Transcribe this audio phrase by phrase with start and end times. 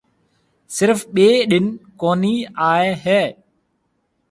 [0.75, 1.65] سرف ٻي ڏن
[2.01, 2.35] ڪونِي
[2.71, 3.21] آئي هيَ۔